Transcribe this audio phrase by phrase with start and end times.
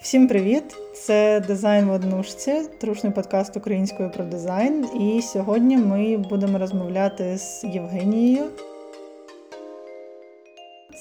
[0.00, 0.64] Всім привіт!
[0.94, 4.84] Це дизайн в однушці, трушний подкаст українською про дизайн.
[5.00, 8.50] І сьогодні ми будемо розмовляти з Євгенією.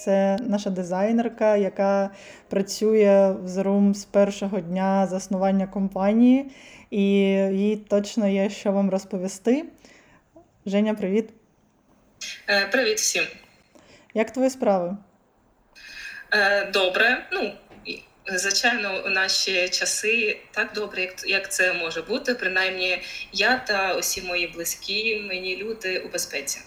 [0.04, 2.10] Це наша дизайнерка, яка
[2.49, 6.52] працює в The з першого дня заснування компанії,
[6.92, 7.04] і
[7.52, 9.66] їй точно є що вам розповісти.
[10.66, 11.29] Женя, привіт!
[12.50, 13.24] Е, Привіт всім.
[14.14, 14.98] Як твої справи?
[16.34, 17.26] Е, Добре.
[17.32, 17.52] Ну,
[18.36, 22.34] звичайно, у наші часи так добре, як, як це може бути.
[22.34, 22.98] Принаймні,
[23.34, 26.59] я та усі мої близькі мені люди у безпеці.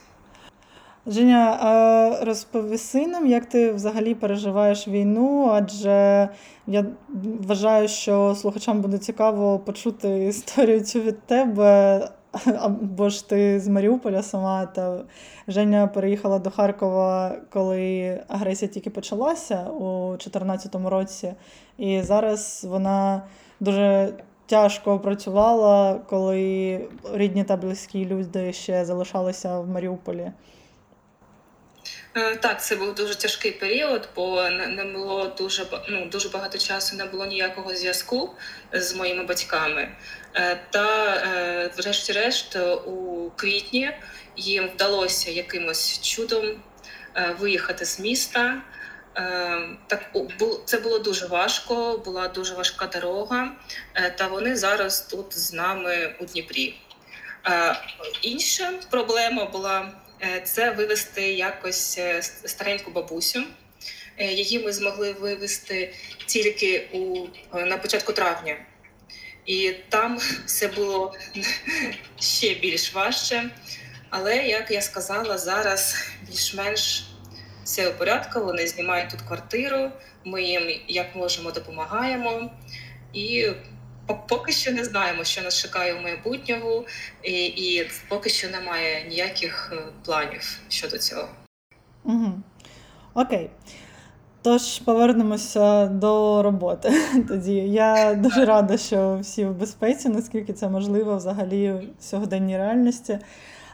[1.06, 6.28] Женя, а розповіси нам, як ти взагалі переживаєш війну, адже
[6.66, 6.87] я
[7.41, 12.09] вважаю, що слухачам буде цікаво почути історію цю від тебе,
[12.59, 15.05] або ж ти з Маріуполя сама, та
[15.48, 21.35] Женя переїхала до Харкова, коли агресія тільки почалася у 2014 році,
[21.79, 23.23] і зараз вона
[23.60, 24.13] дуже
[24.46, 26.80] тяжко працювала, коли
[27.13, 30.32] рідні та близькі люди ще залишалися в Маріуполі.
[32.16, 36.97] Е, Так, це був дуже тяжкий період, бо не було дуже ну, дуже багато часу,
[36.97, 38.30] не було ніякого зв'язку
[38.73, 39.88] з моїми батьками.
[40.34, 43.90] Е, Та, е, врешті-решт, у квітні
[44.36, 46.62] їм вдалося якимось чудом
[47.16, 48.62] е, виїхати з міста.
[49.16, 50.02] Е, Так
[50.64, 53.48] це було дуже важко, була дуже важка дорога,
[53.95, 56.74] е, та вони зараз тут з нами у Дніпрі.
[57.46, 57.76] Е,
[58.23, 59.92] Інша проблема була
[60.23, 63.42] е, це вивести якось е, стареньку бабусю.
[64.19, 65.94] Е, Її ми змогли вивести
[66.26, 67.26] тільки у
[67.58, 68.56] е, на початку травня,
[69.50, 71.15] і там все було
[72.20, 73.50] ще більш важче.
[74.10, 77.04] Але як я сказала, зараз більш-менш
[77.65, 78.41] все у порядку.
[78.41, 79.91] Вони знімають тут квартиру.
[80.25, 82.50] Ми їм як можемо допомагаємо.
[83.12, 83.48] І
[84.28, 86.84] поки що не знаємо, що нас чекає у майбутнього,
[87.22, 91.28] і, і поки що немає ніяких е, планів щодо цього.
[92.04, 92.42] Угу.
[93.14, 93.50] Окей.
[94.42, 96.92] Тож повернемося до роботи.
[97.28, 103.18] Тоді я дуже рада, що всі в безпеці, наскільки це можливо взагалі в сьогоденній реальності.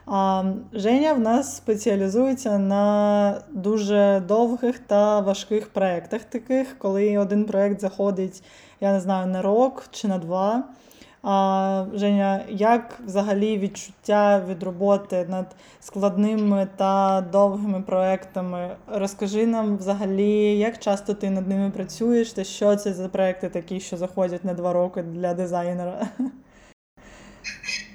[0.07, 7.81] А Женя в нас спеціалізується на дуже довгих та важких проєктах таких, коли один проєкт
[7.81, 8.43] заходить,
[8.81, 10.65] я не знаю, на рок чи на два.
[11.95, 15.47] Женя, як взагалі відчуття від роботи над
[15.81, 18.77] складними та довгими проектами?
[18.87, 23.81] Розкажи нам взагалі, як часто ти над ними працюєш, та що це за проекти такі,
[23.81, 26.09] що заходять на два роки для дизайнера?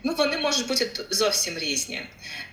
[0.03, 2.01] Ну, вони можуть бути зовсім різні.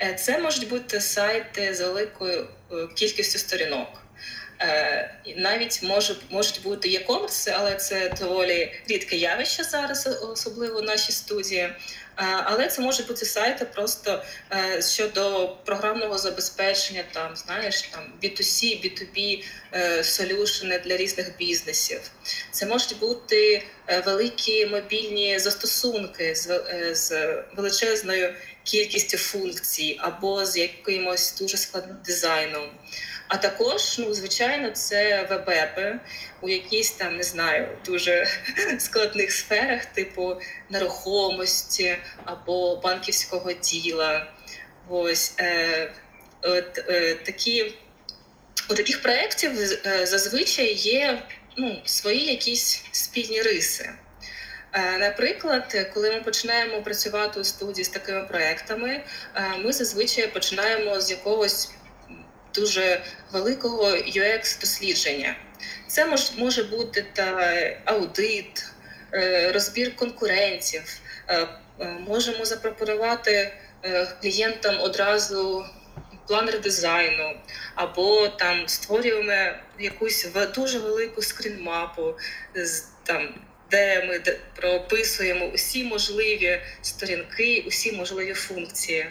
[0.00, 3.88] Е, Це можуть бути сайти з великою е, кількістю сторінок.
[4.60, 11.12] Е, Навіть може, можуть бути e-commerce, але це доволі рідке явище зараз, особливо в нашій
[11.12, 11.70] студії.
[12.18, 18.64] Е, Але це можуть бути сайти просто е, щодо програмного забезпечення, там знаєш, там B2C,
[18.64, 22.00] B2B е, солюшени для різних бізнесів.
[22.50, 23.62] Це можуть бути
[24.06, 26.60] великі мобільні застосунки з,
[26.94, 32.70] з величезною кількістю функцій або з якимось дуже складним дизайном.
[33.28, 36.00] А також, ну, звичайно, це веб-епи
[36.40, 38.26] у якійсь там, не знаю, дуже
[38.78, 40.36] складних сферах, типу
[40.70, 44.26] нерухомості або банківського діла.
[44.88, 45.90] Ось е,
[46.42, 47.74] от, е, такі
[48.70, 49.50] у таких проєктів
[49.86, 51.22] е, зазвичай є
[51.56, 53.90] ну, свої якісь спільні риси.
[54.72, 61.00] Е, Наприклад, коли ми починаємо працювати у студії з такими проектами, е, ми зазвичай починаємо
[61.00, 61.70] з якогось
[62.58, 63.00] дуже
[63.32, 65.34] великого UX-дослідження.
[65.86, 67.52] Це мож, може бути та
[67.84, 68.66] аудит,
[69.14, 71.00] е, розбір конкурентів.
[71.28, 71.46] Е,
[71.80, 73.52] е, Можемо запропонувати
[74.22, 75.64] клієнтам одразу
[76.26, 77.40] план редизайну,
[77.74, 82.14] або там створюємо якусь дуже велику скрінмапу
[83.04, 83.34] там.
[83.70, 89.06] Де ми прописуємо усі можливі сторінки, усі можливі функції.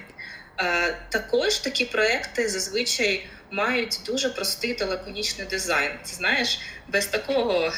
[1.10, 5.92] Також такі проекти зазвичай мають дуже простий та лаконічний дизайн.
[6.04, 7.74] Ти знаєш, без такого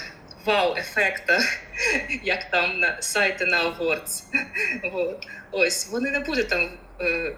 [0.46, 1.42] вау-ефекта,
[2.24, 4.24] як там на сайти на Awards.
[4.94, 5.28] От.
[5.52, 6.70] Ось вони не будуть там
[7.02, 7.36] е,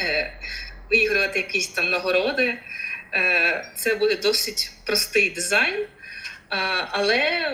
[0.00, 0.32] е,
[0.90, 2.58] виігрувати якісь там нагороди.
[3.14, 5.86] Е, Це буде досить простий дизайн, е,
[6.90, 7.52] але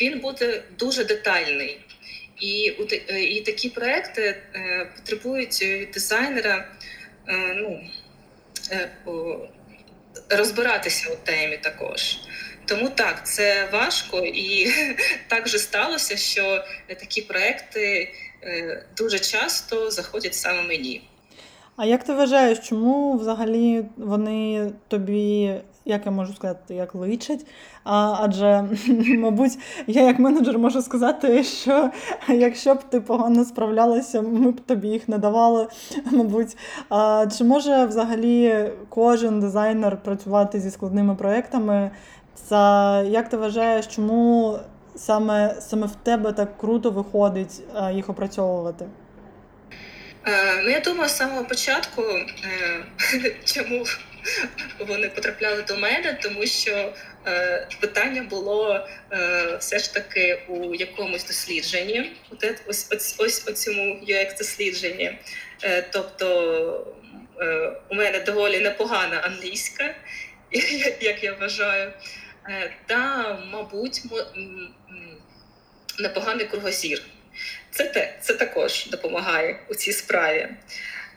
[0.00, 1.80] він буде дуже детальний.
[2.40, 2.62] І,
[3.18, 4.22] і такі проекти
[4.54, 6.68] е, потребують від дизайнера
[7.28, 7.80] е, ну,
[10.28, 12.18] розбиратися у темі також.
[12.64, 14.66] Тому так, це важко, і
[15.28, 18.12] так же сталося, що такі проекти
[18.42, 21.02] е, дуже часто заходять саме мені.
[21.76, 25.54] А як ти вважаєш, чому взагалі вони тобі,
[25.84, 27.40] як я можу сказати, як личать?
[27.84, 28.64] Адже,
[29.18, 31.90] мабуть, я як менеджер можу сказати, що
[32.28, 35.68] якщо б ти погано справлялася, ми б тобі їх не давали,
[36.10, 36.56] мабуть.
[37.38, 41.90] Чи може взагалі кожен дизайнер працювати зі складними проектами?
[42.34, 42.56] Це
[43.08, 44.58] як ти вважаєш, чому
[44.96, 47.62] саме, саме в тебе так круто виходить
[47.92, 48.86] їх опрацьовувати?
[50.26, 52.84] Е, Ну, я думаю, з самого початку, е,
[53.44, 53.84] чому
[54.88, 56.92] вони потрапляли до мене, тому що е,
[57.80, 63.82] питання було е, все ж таки у якомусь дослідженні, Оте- ось ось ось у цьому
[63.94, 65.18] UX дослідженні.
[65.62, 66.86] Е, Тобто
[67.40, 69.94] е, у мене доволі непогана англійська,
[71.00, 71.92] як я вважаю,
[72.48, 74.02] Е, та, мабуть,
[75.98, 77.02] непоганий кругозір.
[77.70, 80.48] Це те, це також допомагає у цій справі.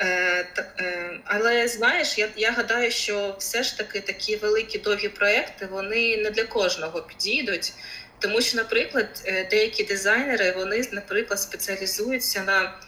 [0.03, 0.45] Е,
[0.79, 6.17] е, але знаєш, я, я гадаю, що все ж таки такі великі довгі проекти вони
[6.17, 7.73] не для кожного підійдуть.
[8.19, 12.79] Тому що, наприклад, е, деякі дизайнери вони, наприклад, спеціалізуються на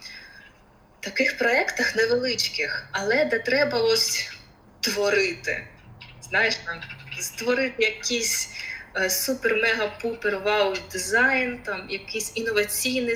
[1.00, 4.30] таких проєктах невеличких, але де треба ось
[4.82, 5.68] творити.
[6.30, 6.82] Знаєш, там,
[7.20, 8.50] створити якийсь
[8.96, 13.16] супер-мега-пупер вау дизайн, там якийсь інноваційний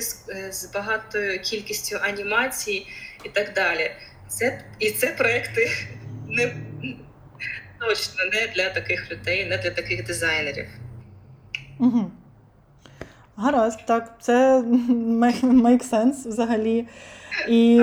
[0.50, 2.86] з багатою кількістю анімацій
[3.24, 3.90] і так далі.
[4.28, 5.70] Це і це проекти
[6.28, 6.54] не
[7.80, 10.66] точно не для таких людей, не для таких дизайнерів.
[11.78, 12.10] Угу.
[13.36, 14.60] Гаразд, так, це
[15.40, 16.88] make sense взагалі.
[17.48, 17.74] І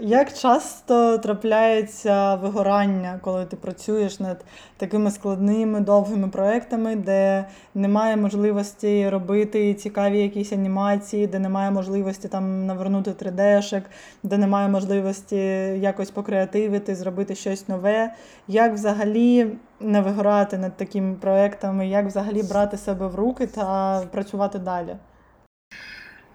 [0.00, 4.44] як часто трапляється вигорання, коли ти працюєш над
[4.76, 7.44] такими складними довгими проектами, де
[7.74, 13.82] немає можливості робити цікаві якісь анімації, де немає можливості там навернути 3D-шек,
[14.22, 15.36] де немає можливості
[15.80, 18.14] якось покреативити, зробити щось нове.
[18.48, 19.46] Як взагалі
[19.80, 24.96] не вигорати над такими проектами, як взагалі брати себе в руки та працювати далі?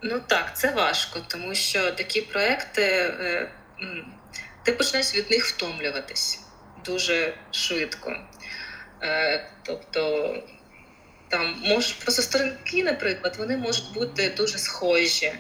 [0.02, 3.52] Ну так, це важко, тому що такі проекти е,
[4.64, 6.40] ти почнеш від них втомлюватись
[6.86, 8.16] дуже швидко.
[9.04, 10.44] Е, Тобто
[11.30, 15.34] там можуть просто сторінки, наприклад, вони можуть бути дуже схожі,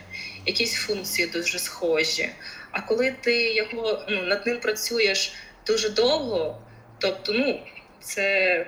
[0.45, 2.29] якісь функції дуже схожі.
[2.71, 5.33] А коли ти його ну, над ним працюєш
[5.67, 6.61] дуже довго,
[6.99, 7.67] тобто, ну,
[8.01, 8.67] це,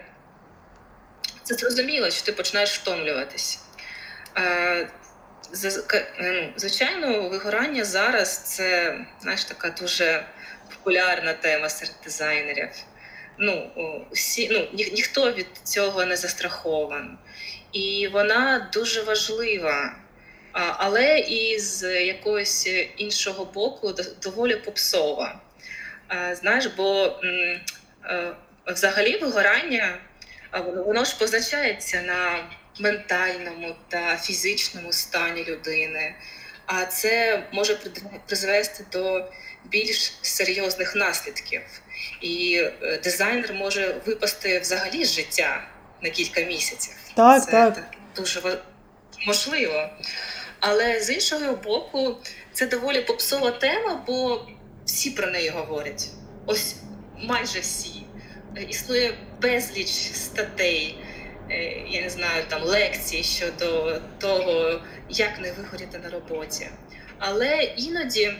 [1.43, 3.59] це зрозуміло, що ти починаєш втомлюватись.
[5.53, 10.25] Е, ну, Звичайно, вигорання зараз це знаєш, така дуже
[10.69, 12.69] популярна тема серед дизайнерів.
[13.37, 13.71] Ну,
[14.11, 17.17] всі, ну, ні, ніхто від цього не застрахований.
[17.71, 19.95] І вона дуже важлива,
[20.51, 23.93] але і з якогось іншого боку
[24.23, 25.39] доволі попсова.
[26.33, 27.61] Знаєш, бо е,
[28.67, 29.97] взагалі вигорання
[30.85, 36.15] воно ж позначається на ментальному та фізичному стані людини.
[36.65, 37.77] А це може
[38.27, 39.25] призвести до
[39.65, 41.61] більш серйозних наслідків.
[42.21, 45.67] І е, дизайнер може випасти взагалі з життя
[46.01, 46.93] на кілька місяців.
[47.15, 47.83] Так, це так.
[48.15, 48.57] дуже
[49.27, 49.89] можливо.
[50.59, 52.17] Але з іншого боку,
[52.53, 54.47] це доволі попсова тема, бо
[54.85, 56.07] всі про неї говорять.
[56.45, 56.75] Ось
[57.17, 58.03] майже всі.
[58.69, 60.97] Існує безліч статей,
[61.89, 66.69] я не знаю, там лекцій щодо того, як не вигоріти на роботі.
[67.19, 68.35] Але іноді е,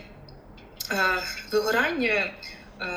[1.51, 2.33] вигорання
[2.81, 2.87] е,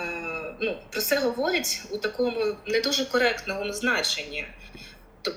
[0.60, 4.46] ну, про це говорять у такому не дуже коректному значенні.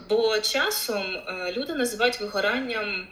[0.10, 3.08] Бо часом е, люди називають вигоранням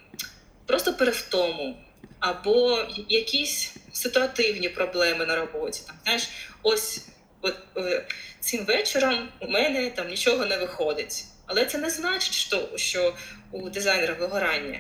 [0.65, 1.77] просто перевтому
[2.19, 5.81] або якісь ситуативні проблеми на роботі.
[5.87, 6.29] Там, знаєш,
[6.63, 7.07] ось
[7.41, 8.05] от, е,
[8.39, 11.25] цим вечором у мене там нічого не виходить.
[11.51, 13.13] Але це не значить, що, що
[13.51, 14.79] у дизайнера вигорання.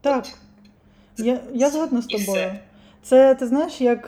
[0.00, 0.26] Так,
[1.16, 2.58] я, я згодна з тобою.
[3.02, 4.06] Це ти знаєш, як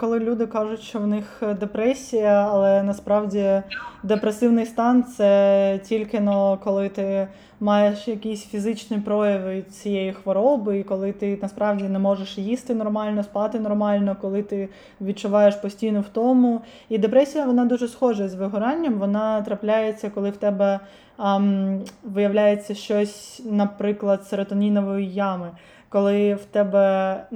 [0.00, 3.62] коли люди кажуть, що в них е, депресія, але насправді
[4.02, 7.28] депресивний стан це тільки но коли ти
[7.60, 13.60] маєш якісь фізичні прояви цієї хвороби, і коли ти насправді не можеш їсти нормально, спати
[13.60, 14.68] нормально, коли ти
[15.00, 16.60] відчуваєш постійну втому.
[16.88, 18.94] І депресія вона дуже схожа з вигоранням.
[18.94, 20.80] Вона трапляється, коли в тебе
[21.16, 25.50] ам, виявляється щось, наприклад, серотонінової ями
[25.94, 27.26] коли в тебе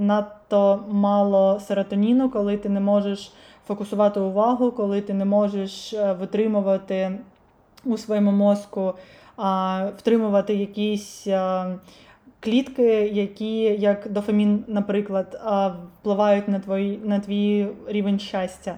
[0.51, 3.33] надто мало серотоніну, коли ти не можеш
[3.67, 7.19] фокусувати увагу, коли ти не можеш е, витримувати
[7.85, 8.95] у своєму мозку
[9.37, 11.75] а, втримувати якісь а,
[12.41, 15.41] клітки, які, як дофамін, наприклад,
[16.01, 18.75] впливають на твій, на твій рівень щастя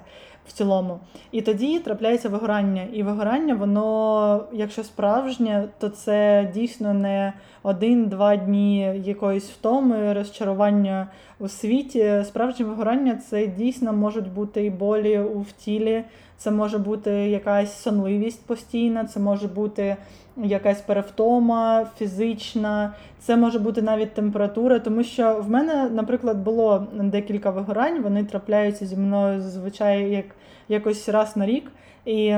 [0.50, 1.00] в цілому.
[1.32, 2.86] І тоді трапляється вигорання.
[2.92, 11.06] І вигорання, воно, якщо справжнє, то це дійсно не один-два дні якоїсь втоми, розчарування
[11.38, 12.22] у світі.
[12.24, 16.04] Справжнє вигорання це дійсно можуть бути і болі у в тілі,
[16.40, 19.96] це може бути якась сонливість постійна, це може бути
[20.36, 27.50] якась перевтома фізична, це може бути навіть температура, тому що в мене, наприклад, було декілька
[27.50, 30.24] вигорань, вони трапляються зі мною зазвичай як
[30.68, 31.72] якось раз на рік.
[32.06, 32.34] І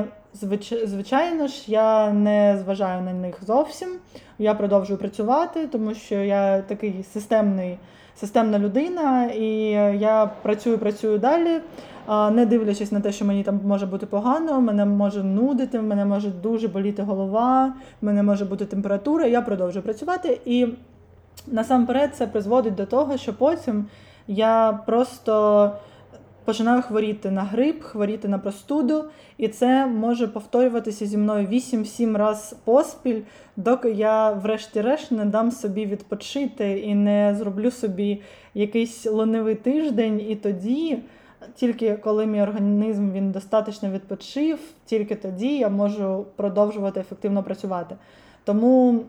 [0.85, 3.89] звичайно ж, я не зважаю на них зовсім.
[4.39, 7.79] Я продовжую працювати, тому що я такий системний,
[8.17, 9.47] системна людина, і
[9.99, 11.61] я працюю, працюю далі,
[12.09, 16.31] не дивлячись на те, що мені там може бути погано, мене може нудити, мене може
[16.31, 19.27] дуже боліти голова, мене може бути температура.
[19.27, 20.41] Я продовжую працювати.
[20.45, 20.67] І
[21.47, 23.87] насамперед це призводить до того, що потім
[24.27, 25.73] я просто
[26.45, 29.05] починаю хворіти на грип, хворіти на простуду,
[29.39, 33.21] і це може повторюватися зі мною 8-7 разів поспіль,
[33.57, 38.23] доки я, врешті-решт, не дам собі відпочити і не зроблю собі
[38.55, 40.99] якийсь лонивий тиждень, і тоді.
[41.55, 47.97] Тільки коли мій організм він достатньо відпочив, тільки тоді я можу продовжувати ефективно працювати.
[48.45, 49.05] Тому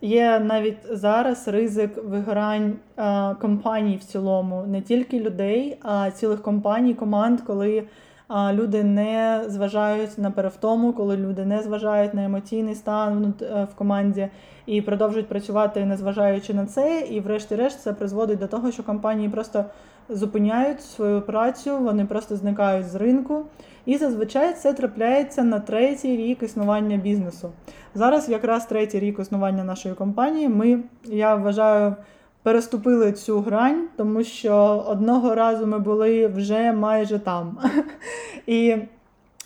[0.00, 6.94] Є навіть зараз ризик вигорань а, компаній в цілому, не тільки людей, а цілих компаній,
[6.94, 7.84] команд, коли
[8.28, 13.74] а, люди не зважають на перевтому, коли люди не зважають на емоційний стан е, в
[13.74, 14.28] команді
[14.66, 17.00] і продовжують працювати, незважаючи на це.
[17.10, 19.64] І, врешті-решт, це призводить до того, що компанії просто
[20.08, 23.44] зупиняють свою працю, вони просто зникають з ринку.
[23.86, 27.50] І зазвичай це трапляється на третій рік існування бізнесу.
[27.94, 31.94] Зараз, якраз третій рік існування нашої компанії, ми, я вважаю,
[32.42, 37.58] переступили цю грань, тому що одного разу ми були вже майже там.
[38.46, 38.76] І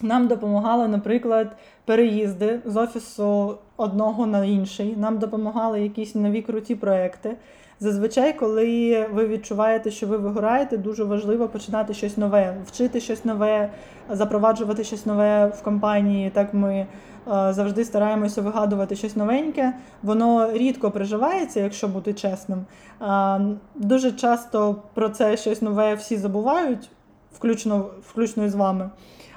[0.03, 4.97] нам допомагали, наприклад, переїзди з офісу одного на інший.
[4.97, 7.37] Нам допомагали якісь нові круті проекти.
[7.83, 13.71] Зазвичай, коли ви відчуваєте, що ви вигораєте, дуже важливо починати щось нове, вчити щось нове,
[14.11, 16.31] запроваджувати щось нове в компанії.
[16.31, 16.87] Так ми е,
[17.27, 19.75] завжди стараємося вигадувати щось новеньке.
[20.03, 22.65] Воно рідко приживається, якщо бути чесним.
[23.75, 26.91] Дуже часто про це щось нове всі забувають,
[27.33, 28.91] включно, включно з вами.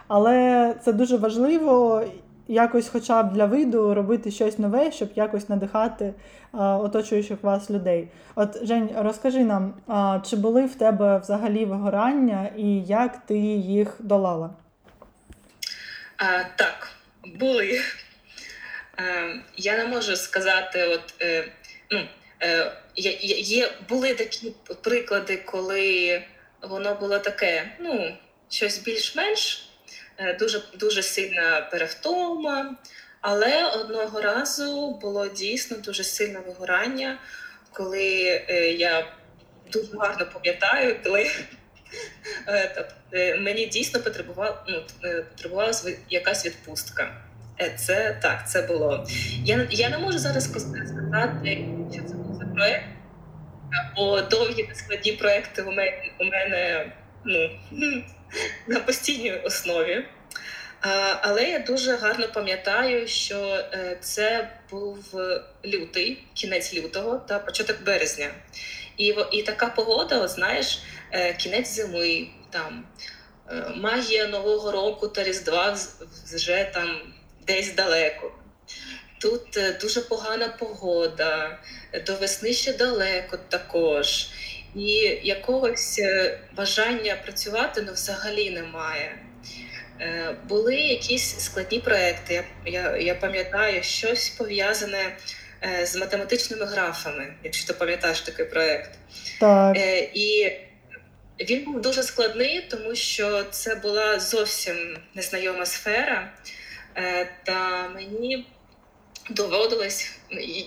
[0.08, 2.04] Але це дуже важливо
[2.48, 6.14] якось, хоча б для виду, робити щось нове, щоб якось надихати
[6.52, 8.08] а, оточуючих вас людей.
[8.36, 13.96] От Жень, розкажи нам, а, чи були в тебе взагалі вигорання і як ти їх
[14.00, 14.50] долала?
[16.18, 16.88] А, Так,
[17.40, 17.80] були.
[18.98, 19.02] А,
[19.58, 21.52] я не можу сказати, от е,
[21.92, 22.08] ну,
[22.42, 26.22] е, є, були такі приклади, коли
[26.62, 28.16] воно було таке, ну,
[28.50, 29.70] щось більш-менш.
[30.17, 32.75] Е, дуже дуже сильна перевтома.
[33.22, 37.20] Але одного разу було дійсно дуже сильне вигорання,
[37.72, 39.08] коли е, я
[39.72, 41.27] дуже гарно пам'ятаю, коли
[43.13, 44.84] е, мені дійсно потребувала ну,
[45.29, 47.22] потребувалася якась відпустка.
[47.75, 49.08] Це так, це було.
[49.70, 50.88] Я не можу зараз сказати,
[51.93, 52.86] що це був за проєкт,
[53.96, 56.91] бо довгі складні проекти у мене у мене
[57.25, 57.50] ну,
[58.68, 60.06] на постійній основі.
[61.22, 64.98] Але я дуже гарно пам'ятаю, що е, це був
[65.66, 68.32] лютий, кінець лютого та початок березня.
[68.98, 72.86] І і така погода, знаєш, е, кінець зими, там
[73.52, 75.78] е, магія Нового року та Різдва
[76.34, 77.13] вже там
[77.48, 78.32] десь далеко.
[79.22, 81.60] Тут дуже погана погода,
[82.06, 84.28] до весни ще далеко також.
[84.75, 89.18] І якогось е, бажання працювати ну, взагалі немає.
[90.01, 92.44] Е, були якісь складні проекти.
[92.65, 95.18] Я я, я пам'ятаю щось пов'язане
[95.63, 98.92] е, з математичними графами, якщо ти пам'ятаєш такий проект.
[99.39, 99.77] Так.
[100.13, 100.51] І
[101.39, 106.32] він був дуже складний, тому що це була зовсім незнайома сфера,
[107.44, 108.48] та мені
[109.30, 110.12] доводилось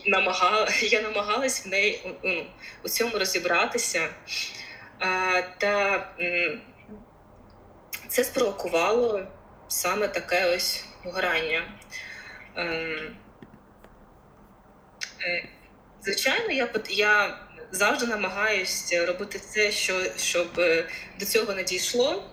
[0.06, 2.28] намагала, я намагалась в неї у,
[2.84, 4.08] у цьому розібратися.
[4.98, 6.06] А, Та
[8.08, 9.26] це спровокувало
[9.68, 11.62] саме таке ось вигорання.
[12.56, 13.16] Ем,
[15.22, 15.48] е,
[16.02, 17.38] звичайно, я я
[17.70, 20.88] завжди намагаюся робити це, що, щоб е,
[21.20, 22.30] до цього не дійшло.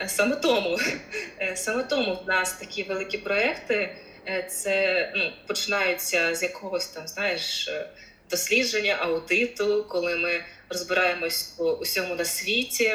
[0.00, 0.78] Е, саме тому,
[1.54, 3.96] саме тому в нас такі великі проекти.
[4.30, 7.88] Е, Це ну, починаються з якогось там, знаєш, е,
[8.30, 12.94] дослідження, аудиту, коли ми розбираємось у усьому на світі,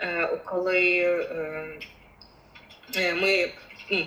[0.00, 1.06] е, коли
[2.96, 3.50] ми
[3.90, 4.06] ну,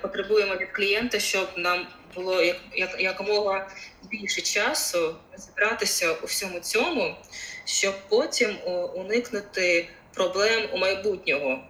[0.00, 2.42] потребуємо від клієнта, щоб нам було
[2.74, 3.70] як, якомога
[4.10, 7.16] більше часу розібратися у всьому цьому,
[7.64, 8.56] щоб потім
[8.94, 11.64] уникнути проблем у майбутнього.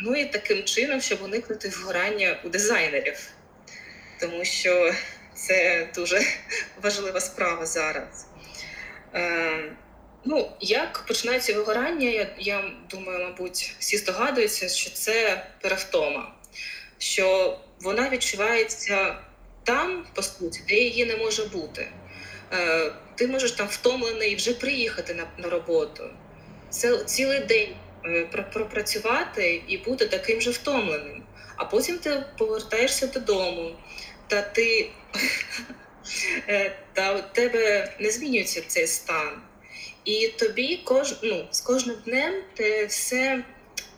[0.00, 3.32] Ну і таким чином, щоб уникнути вгорання у дизайнерів,
[4.20, 4.94] тому що
[5.34, 6.20] це дуже
[6.82, 8.26] важлива справа зараз.
[9.14, 9.72] Е,
[10.24, 16.34] ну, як починається вигорання, я, я думаю, мабуть, всі здогадуються, що це перевтома,
[16.98, 19.16] що вона відчувається
[19.64, 21.88] там, по суті, де її не може бути.
[22.52, 26.10] Е, ти можеш там втомлений вже приїхати на, на роботу.
[26.70, 27.74] Це цілий день
[28.52, 31.22] пропрацювати і бути таким же втомленим.
[31.56, 33.76] А потім ти повертаєшся додому,
[34.26, 34.90] та ти
[36.48, 39.42] е, та у тебе не змінюється цей стан.
[40.04, 43.44] І тобі кож, ну, з кожним днем ти все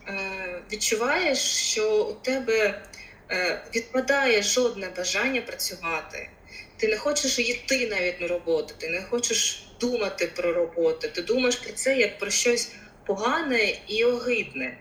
[0.09, 2.83] е, відчуваєш, що у тебе
[3.31, 6.31] е, відпадає жодне бажання працювати.
[6.77, 11.09] Ти не хочеш йти навіть на роботу, ти не хочеш думати про роботу.
[11.09, 12.73] Ти думаєш про це як про щось
[13.11, 14.79] погане і огидне.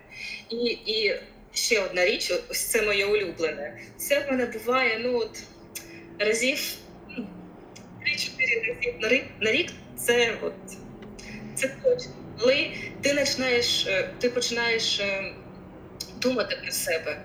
[0.50, 0.55] І,
[0.86, 1.19] і
[1.53, 3.79] ще одна річ, ось це моє улюблене.
[3.98, 5.43] Це в мене буває ну от
[6.19, 6.75] разів
[7.17, 7.27] ну,
[8.01, 10.53] 3-4 разів на рік, на рік це от
[11.55, 12.12] це точно.
[12.39, 12.71] Коли
[13.01, 15.33] ти починаєш, е, ти починаєш е,
[16.21, 17.21] думати про себе,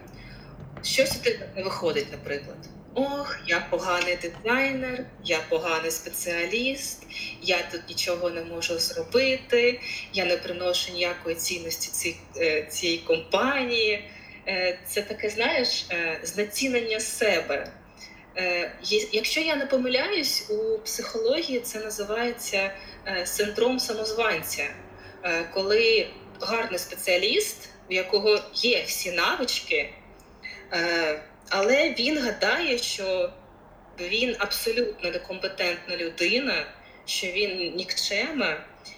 [0.82, 2.58] щось у тебе не виходить, наприклад.
[2.96, 7.02] Ох, я поганий дизайнер, я поганий спеціаліст,
[7.42, 9.80] я тут нічого не можу зробити,
[10.12, 14.08] я не приношу ніякої цінності цій, е, цієї компанії.
[14.48, 17.72] Е, Це таке, знаєш, е, знецінення себе.
[19.12, 22.70] Якщо я не помиляюсь, у психології це називається
[23.24, 24.66] синдром самозванця,
[25.52, 26.08] коли
[26.40, 29.90] гарний спеціаліст, у якого є всі навички,
[31.48, 33.32] але він гадає, що
[34.00, 36.66] він абсолютно некомпетентна людина,
[37.06, 38.56] що він нікчема,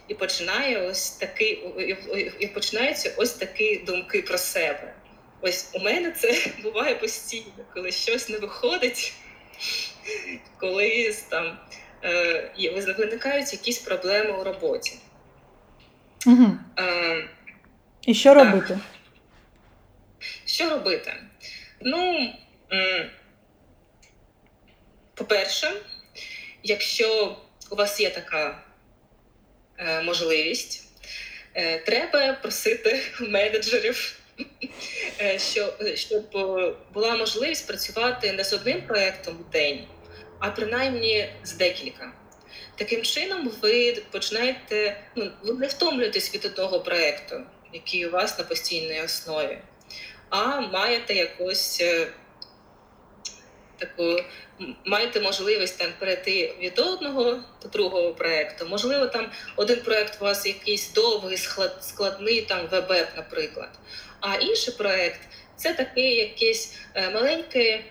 [0.08, 4.94] і починає ось такий, і- і починаються ось такі думки про себе.
[5.40, 9.12] Ось у мене це буває постійно, коли щось не виходить,
[10.60, 11.58] коли там
[12.04, 12.50] е,
[12.98, 14.92] виникають якісь проблеми у роботі.
[16.26, 16.58] Угу.
[16.78, 17.28] Е,
[18.02, 18.44] І що Так.
[18.44, 18.78] робити?
[20.44, 21.12] Що робити?
[21.80, 22.32] Ну,
[25.14, 25.72] по-перше,
[26.62, 27.36] якщо
[27.70, 28.62] у вас є така
[29.78, 30.84] е, можливість,
[31.54, 34.20] е, треба просити менеджерів,
[35.20, 35.38] е,
[35.94, 36.30] щоб
[36.94, 39.86] була можливість працювати не з одним проєктом в день,
[40.38, 42.12] а принаймні з декілька.
[42.76, 47.40] Таким чином, ви починаєте, ну, ви не втомлюєтесь від одного проєкту,
[47.72, 49.58] який у вас на постійній основі
[50.30, 52.06] а маєте якусь е,
[53.78, 54.16] таку,
[54.84, 58.66] маєте можливість там перейти від одного до другого проекту.
[58.66, 61.38] Можливо, там один проект у вас якийсь довгий,
[61.80, 63.70] складний, там веб, наприклад.
[64.20, 65.20] А інший проект
[65.56, 67.84] це такий якийсь е, маленький,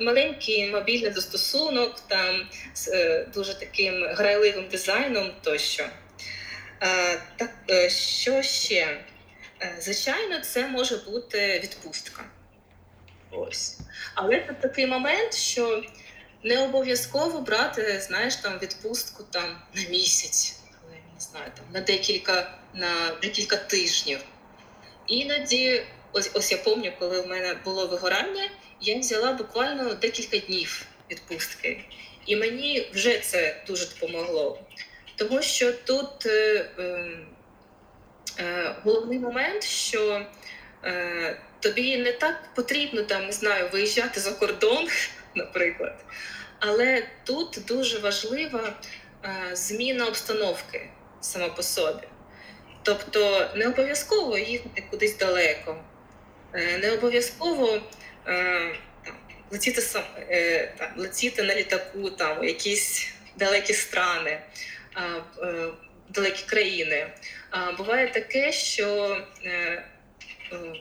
[0.00, 5.84] маленький мобільний застосунок, там з е, дуже таким грайливим дизайном тощо.
[7.36, 7.50] Так,
[7.90, 8.98] що ще?
[9.62, 12.24] Е, Звичайно, це може бути відпустка.
[13.30, 13.78] Ось.
[14.14, 15.82] Але це такий момент, що
[16.42, 22.58] не обов'язково брати, знаєш, там відпустку там на місяць, але не знаю, там на декілька,
[22.74, 24.20] на декілька тижнів.
[25.06, 30.86] Іноді, ось, ось я пам'ятаю, коли в мене було вигорання, я взяла буквально декілька днів
[31.10, 31.84] відпустки.
[32.26, 34.58] І мені вже це дуже допомогло.
[35.16, 36.26] Тому що тут.
[36.26, 37.18] Е, Е,
[38.84, 40.26] головний момент, що
[40.84, 44.88] е, тобі не так потрібно там, не знаю, виїжджати за кордон,
[45.34, 46.04] наприклад.
[46.58, 48.72] Але тут дуже важлива
[49.24, 50.88] е, зміна обстановки
[51.20, 52.08] сама по собі.
[52.82, 55.76] Тобто не обов'язково їхати кудись далеко,
[56.52, 57.80] е, не обов'язково
[58.26, 58.74] е,
[59.50, 64.40] летіти, сам, е, там, летіти на літаку там, у якісь далекі страни,
[65.42, 65.68] е,
[66.08, 67.12] далекі країни.
[67.50, 69.50] А, буває таке, що е,
[70.52, 70.74] е,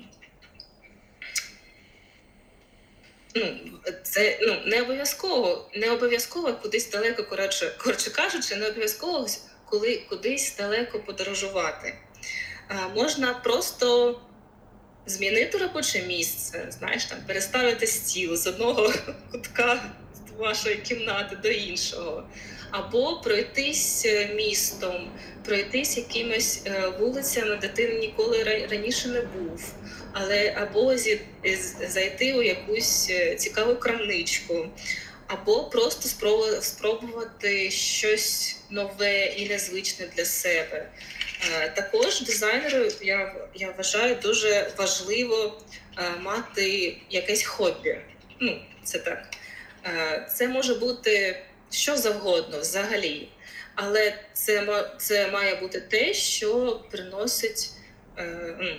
[3.35, 3.59] ну,
[4.03, 9.27] це ну, не обов'язково, не обов'язково кудись далеко, коротше, коротше кажучи, не обов'язково
[9.69, 11.95] коли кудись далеко подорожувати.
[12.67, 14.19] А, можна просто
[15.05, 18.93] змінити робоче місце, знаєш, там переставити стіл з одного
[19.31, 19.83] кутка
[20.37, 22.29] вашої кімнати до іншого,
[22.71, 25.11] або пройтись е, містом,
[25.45, 29.73] пройтись якимись е, вулицями, де ти ніколи раніше не був,
[30.13, 31.21] але або зі,
[31.89, 34.67] зайти у якусь е, цікаву крамничку,
[35.27, 36.09] або просто
[36.61, 40.89] спробувати, щось нове і незвичне для себе.
[41.51, 45.61] Е, Також дизайнеру я, я вважаю дуже важливо
[45.97, 47.97] е, мати якесь хобі.
[48.39, 49.23] Ну, це так.
[49.85, 53.29] Е, Це може бути що завгодно взагалі,
[53.75, 57.69] але це, це має бути те, що приносить,
[58.17, 58.75] е,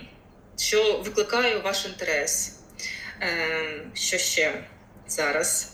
[0.57, 2.55] що викликає ваш інтерес.
[3.21, 4.63] Е, Що ще
[5.07, 5.73] зараз?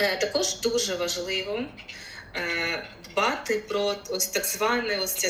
[0.00, 1.64] Е, Також дуже важливо
[3.04, 5.28] дбати про ось так зване ось це,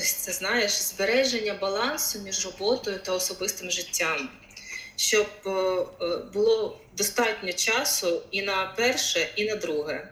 [0.00, 4.30] це знаєш збереження балансу між роботою та особистим життям,
[4.96, 5.26] щоб
[6.32, 10.08] було достатньо часу і на перше, і на друге.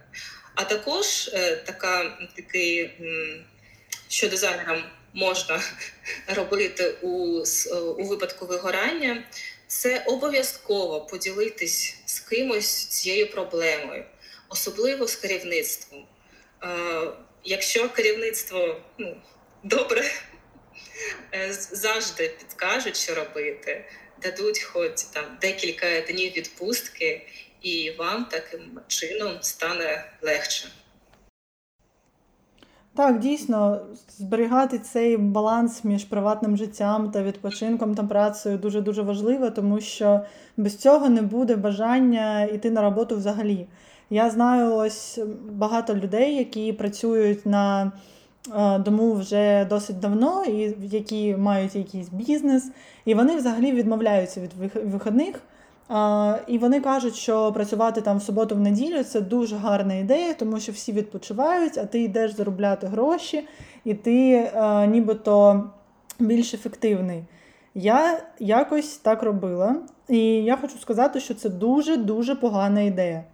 [0.55, 2.90] А також е, така такий,
[4.09, 5.62] що дизайнерам можна
[6.37, 7.42] робити у,
[7.98, 9.24] у випадку вигорання,
[9.66, 14.05] це обов'язково поділитись з кимось цією проблемою,
[14.48, 16.07] особливо з керівництвом.
[16.62, 16.68] Е,
[17.44, 19.16] Якщо керівництво ну,
[19.62, 20.05] добре,
[21.35, 23.85] е, завжди підкажуть, що робити,
[24.23, 27.27] дадуть хоч там декілька днів відпустки,
[27.63, 30.69] і вам таким чином стане легше.
[32.99, 33.81] Так, дійсно,
[34.19, 40.21] зберігати цей баланс між приватним життям та відпочинком та працею дуже дуже важливо, тому що
[40.57, 43.67] без цього не буде бажання йти на роботу взагалі.
[44.11, 45.19] Я знаю ось
[45.51, 47.93] багато людей, які працюють на
[48.79, 52.70] дому вже досить давно, і які мають якийсь бізнес,
[53.05, 55.42] і вони взагалі відмовляються від вих- вихідних.
[56.46, 60.61] І вони кажуть, що працювати там в суботу в неділю це дуже гарна ідея, тому
[60.61, 63.48] що всі відпочивають, а ти йдеш заробляти гроші,
[63.85, 64.51] і ти
[64.88, 65.64] нібито
[66.18, 67.24] більш ефективний.
[67.74, 69.77] Я якось так робила,
[70.09, 73.24] і я хочу сказати, що це дуже-дуже погана ідея.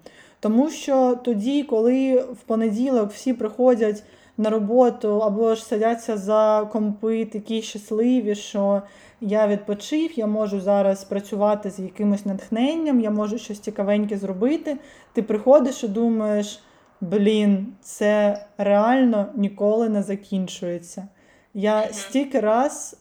[0.41, 4.03] Тому що тоді, коли в понеділок всі приходять
[4.39, 8.83] на роботу або ж садяться за компи, такі щасливі, що
[9.21, 14.77] я відпочив, я можу зараз працювати з якимось натхненням, я можу щось цікавеньке зробити.
[15.13, 16.63] Ти приходиш і думаєш,
[17.01, 21.09] блін, це реально ніколи не закінчується.
[21.55, 22.97] Я стільки раз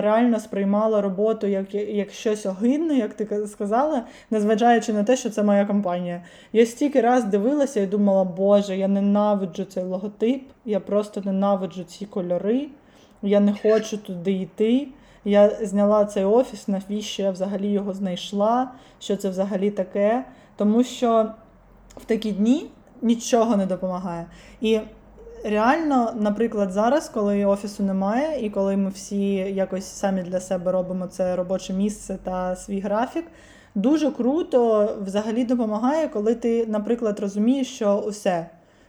[0.00, 5.42] реально сприймала роботу як, як щось огидне, як ти сказала, незважаючи на те, що це
[5.42, 6.22] моя компанія.
[6.52, 12.06] Я стільки раз дивилася і думала, Боже, я ненавиджу цей логотип, я просто ненавиджу ці
[12.06, 12.68] кольори,
[13.22, 14.88] я не хочу туди йти.
[15.24, 20.24] Я зняла цей офіс, навіщо я взагалі його знайшла, що це взагалі таке.
[20.56, 21.30] Тому що
[21.96, 22.66] в такі дні
[23.02, 24.26] нічого не допомагає.
[24.60, 24.80] І
[25.44, 31.06] реально, наприклад, зараз, коли офісу немає, і коли ми всі якось самі для себе робимо
[31.06, 33.24] це робоче місце та свій графік.
[33.74, 38.46] Дуже круто взагалі допомагає, коли ти, наприклад, розумієш, що усе,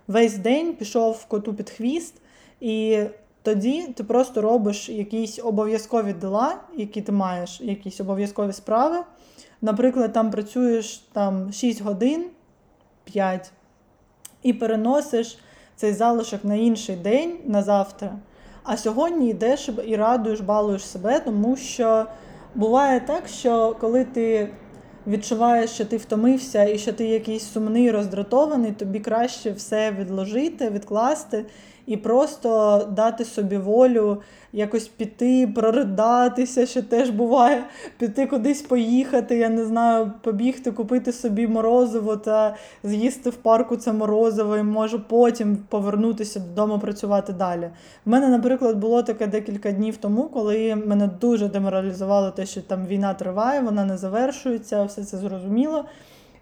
[0.07, 2.21] весь день пішов коту під хвіст,
[2.61, 3.03] і
[3.41, 8.97] тоді ти просто робиш якісь обов'язкові дела, які ти маєш, якісь обов'язкові справи.
[9.61, 12.25] Наприклад, там працюєш там 6 годин,
[13.03, 13.51] 5,
[14.43, 15.37] і переносиш
[15.75, 18.11] цей залишок на інший день, на завтра.
[18.63, 22.05] А сьогодні йдеш і радуєш, балуєш себе, тому що
[22.55, 24.49] буває так, що коли ти
[25.07, 31.45] відчуваєш, що ти втомився і що ти якийсь сумний, роздратований, тобі краще все відложити, відкласти
[31.85, 34.21] і просто дати собі волю,
[34.53, 37.63] якось піти, проридатися, що теж буває,
[37.97, 43.93] піти кудись поїхати, я не знаю, побігти, купити собі морозиво та з'їсти в парку це
[43.93, 47.69] морозиво, і можу потім повернутися додому працювати далі.
[48.05, 52.85] В мене, наприклад, було таке декілька днів тому, коли мене дуже деморалізувало те, що там
[52.85, 55.85] війна триває, вона не завершується, все це зрозуміло.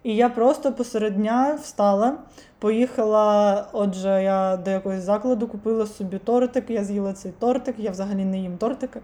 [0.02, 2.14] І я просто посеред дня встала,
[2.58, 3.66] поїхала.
[3.72, 8.38] Отже, я до якогось закладу купила собі тортик, я з'їла цей тортик, я взагалі не
[8.38, 9.00] їм тортики.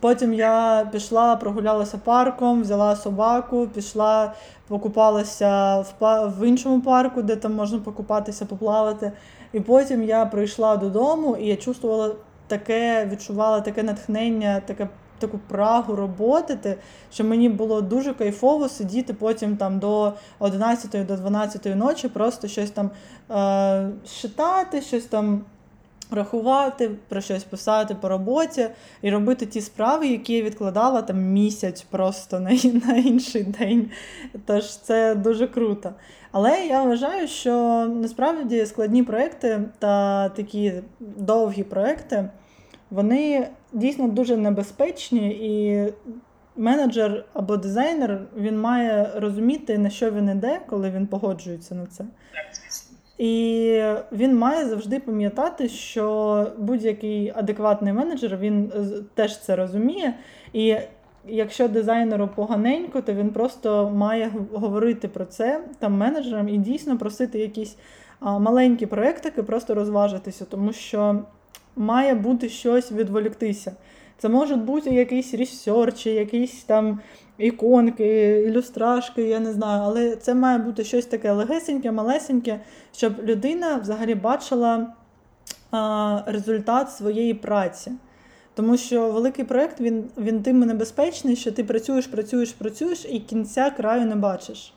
[0.00, 4.34] Потім я пішла, прогулялася парком, взяла собаку, пішла,
[4.68, 9.12] покупалася в, в іншому парку, де там можна покупатися, поплавати.
[9.52, 12.14] І потім я прийшла додому, і я чувствувала
[12.46, 16.76] таке, відчувала таке натхнення, таке, таку прагу роботи,
[17.12, 22.70] що мені було дуже кайфово сидіти потім там до 11 до 12 ночі, просто щось
[22.70, 22.90] там
[23.30, 25.44] е, читати, щось там
[26.10, 28.68] рахувати, про щось писати по роботі
[29.02, 32.50] і робити ті справи, які я відкладала там місяць просто на,
[32.86, 33.90] на інший день.
[34.46, 35.92] Тож це дуже круто.
[36.32, 37.52] Але я вважаю, що
[37.94, 42.28] насправді складні проекти та такі довгі проекти,
[42.94, 45.84] вони дійсно дуже небезпечні, і
[46.56, 52.04] менеджер або дизайнер він має розуміти, на що він іде, коли він погоджується на це.
[53.18, 58.72] І він має завжди пам'ятати, що будь-який адекватний менеджер він
[59.14, 60.14] теж це розуміє.
[60.52, 60.76] І
[61.26, 67.38] якщо дизайнеру поганенько, то він просто має говорити про це там менеджерам і дійсно просити
[67.38, 67.76] якісь
[68.20, 71.22] маленькі проектики, просто розважитися, тому що
[71.76, 73.72] має бути щось відволіктися.
[74.18, 77.00] Це можуть бути якісь ресерчі, якісь там
[77.38, 82.60] іконки, ілюстрашки, я не знаю, але це має бути щось таке легесеньке, малесеньке,
[82.92, 84.92] щоб людина взагалі бачила
[85.70, 87.92] а, результат своєї праці.
[88.54, 93.20] Тому що великий проєкт він, він тим і небезпечний, що ти працюєш, працюєш, працюєш і
[93.20, 94.74] кінця краю не бачиш.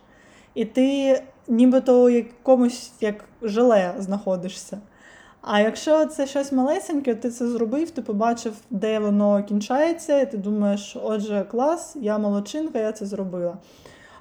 [0.54, 4.78] І ти нібито якомусь як желе знаходишся.
[5.50, 10.38] А якщо це щось малесеньке, ти це зробив, ти побачив, де воно кінчається, і ти
[10.38, 13.58] думаєш, отже, клас, я молодчинка, я це зробила.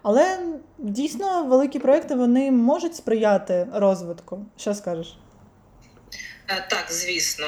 [0.03, 0.39] Але
[0.79, 4.47] дійсно великі проекти вони можуть сприяти розвитку.
[4.57, 5.17] Що скажеш?
[6.49, 7.47] Е, Так, звісно.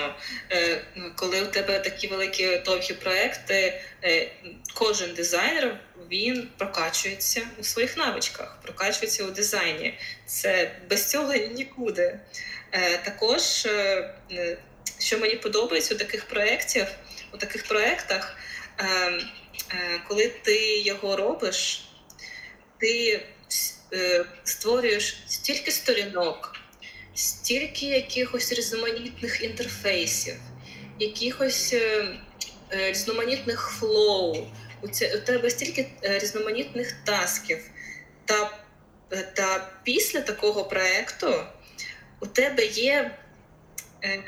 [0.53, 0.83] Е,
[1.17, 4.31] Коли у тебе такі великі довгі проекти, е,
[4.75, 9.99] кожен дизайнер він прокачується у своїх навичках, прокачується у дизайні.
[10.27, 12.21] Це без цього нікуди.
[12.73, 14.59] Е, Також, е, е,
[14.99, 16.87] що мені подобається у таких проєктів,
[17.35, 18.37] у таких проєктах,
[20.09, 21.89] коли ти його робиш,
[22.79, 23.23] ти
[24.45, 26.57] створюєш стільки сторінок
[27.15, 30.35] стільки якихось різноманітних інтерфейсів,
[30.99, 31.75] якихось
[32.71, 34.47] різноманітних флоу.
[34.83, 34.89] У,
[35.27, 37.59] тебе стільки різноманітних тасків.
[38.25, 38.59] Та,
[39.35, 41.45] та після такого проекту
[42.21, 43.19] у тебе є
[44.05, 44.23] е,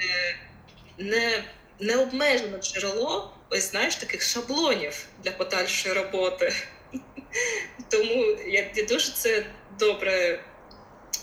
[0.98, 1.44] не,
[1.80, 6.52] необмежене джерело, ось знаєш, таких шаблонів для подальшої роботи.
[7.88, 9.46] Тому я, я дуже це
[9.78, 10.44] добре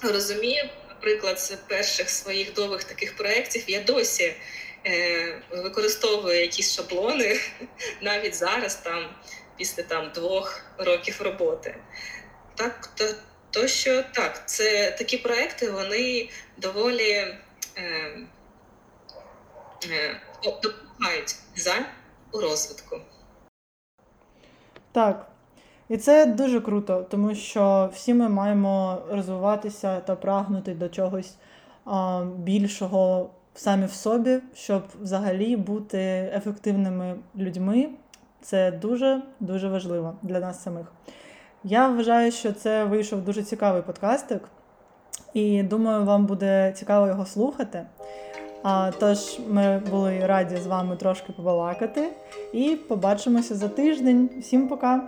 [0.01, 0.69] розумію.
[0.89, 4.36] Наприклад, з перших своїх довгих таких проєктів я досі
[4.86, 7.39] е, використовую якісь шаблони
[8.01, 9.15] навіть зараз, там,
[9.58, 11.75] після там, двох років роботи.
[12.56, 13.06] Так, то,
[13.57, 17.35] то що так, це такі проекти, вони доволі е,
[19.91, 21.85] е, допомагають дизайн
[22.31, 22.97] у розвитку.
[24.91, 25.27] Так.
[25.89, 31.35] І це дуже круто, тому що всі ми маємо розвиватися та прагнути до чогось
[31.85, 37.89] а, більшого самі в собі, щоб взагалі бути ефективними людьми.
[38.41, 40.91] Це дуже дуже важливо для нас самих.
[41.69, 44.41] Я вважаю, що це вийшов дуже цікавий подкастик,
[45.34, 47.86] і думаю, вам буде цікаво його слухати.
[48.63, 52.10] А, тож ми були раді з вами трошки побалакати
[52.53, 54.30] і побачимося за тиждень.
[54.41, 55.01] Всім пока!